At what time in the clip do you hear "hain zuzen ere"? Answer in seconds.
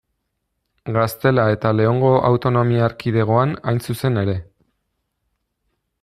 3.73-4.35